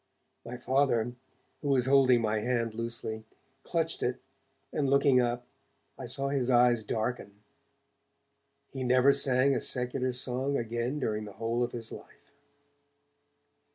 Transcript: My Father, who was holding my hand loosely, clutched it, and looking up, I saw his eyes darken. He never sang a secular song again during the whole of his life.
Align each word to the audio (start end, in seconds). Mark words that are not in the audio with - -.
My 0.43 0.57
Father, 0.57 1.13
who 1.61 1.69
was 1.69 1.85
holding 1.85 2.23
my 2.23 2.39
hand 2.39 2.73
loosely, 2.73 3.23
clutched 3.63 4.01
it, 4.01 4.19
and 4.73 4.89
looking 4.89 5.21
up, 5.21 5.45
I 5.95 6.07
saw 6.07 6.29
his 6.29 6.49
eyes 6.49 6.81
darken. 6.81 7.43
He 8.71 8.83
never 8.83 9.13
sang 9.13 9.53
a 9.53 9.61
secular 9.61 10.11
song 10.13 10.57
again 10.57 10.97
during 10.97 11.25
the 11.25 11.33
whole 11.33 11.61
of 11.61 11.71
his 11.71 11.91
life. 11.91 12.33